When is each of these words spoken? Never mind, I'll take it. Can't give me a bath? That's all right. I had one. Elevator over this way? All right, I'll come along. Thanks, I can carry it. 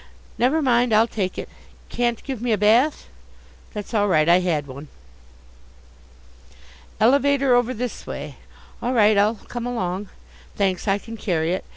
Never 0.39 0.63
mind, 0.63 0.95
I'll 0.95 1.05
take 1.05 1.37
it. 1.37 1.47
Can't 1.89 2.23
give 2.23 2.41
me 2.41 2.51
a 2.51 2.57
bath? 2.57 3.07
That's 3.73 3.93
all 3.93 4.07
right. 4.07 4.27
I 4.27 4.39
had 4.39 4.65
one. 4.65 4.87
Elevator 6.99 7.53
over 7.53 7.71
this 7.71 8.07
way? 8.07 8.37
All 8.81 8.93
right, 8.93 9.15
I'll 9.15 9.35
come 9.35 9.67
along. 9.67 10.09
Thanks, 10.55 10.87
I 10.87 10.97
can 10.97 11.17
carry 11.17 11.53
it. 11.53 11.65